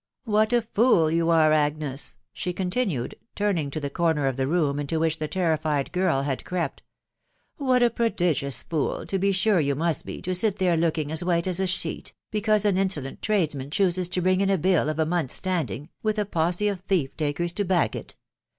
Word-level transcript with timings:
"What 0.35 0.51
a 0.51 0.63
fool 0.63 1.11
you 1.11 1.29
are, 1.29 1.53
Agnes,*' 1.53 2.15
she 2.33 2.53
continued, 2.53 3.13
turning 3.35 3.69
to 3.69 3.79
the 3.79 3.91
corner 3.91 4.25
of 4.25 4.35
the 4.35 4.47
room 4.47 4.79
into 4.79 4.99
which 4.99 5.19
the 5.19 5.27
terrified 5.27 5.91
girl 5.91 6.23
had 6.23 6.43
crept," 6.43 6.81
what 7.57 7.83
a 7.83 7.91
prodigious 7.91 8.63
fool, 8.63 9.05
to 9.05 9.19
be 9.19 9.31
sure, 9.31 9.59
you 9.59 9.75
mug 9.75 9.93
t 9.97 10.01
be, 10.03 10.21
to 10.23 10.33
sit 10.33 10.57
there 10.57 10.75
looking 10.75 11.11
as 11.11 11.23
white 11.23 11.45
as 11.45 11.59
a 11.59 11.67
sheet, 11.67 12.13
be 12.31 12.41
cause 12.41 12.65
an 12.65 12.77
insolent 12.79 13.21
tradesman 13.21 13.69
chooses 13.69 14.09
to 14.09 14.23
bring 14.23 14.41
in 14.41 14.49
a 14.49 14.57
bill 14.57 14.89
of 14.89 14.97
a 14.97 15.05
month's 15.05 15.35
standing, 15.35 15.89
with 16.01 16.17
a 16.17 16.25
posse 16.25 16.67
of 16.67 16.79
thief 16.79 17.15
takers 17.15 17.53
to 17.53 17.63
back 17.63 17.95
it. 17.95 18.15